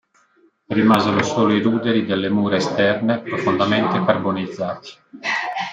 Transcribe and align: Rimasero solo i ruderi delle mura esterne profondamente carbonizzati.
Rimasero 0.77 1.21
solo 1.21 1.53
i 1.53 1.61
ruderi 1.61 2.05
delle 2.07 2.27
mura 2.27 2.55
esterne 2.55 3.19
profondamente 3.21 4.03
carbonizzati. 4.03 4.89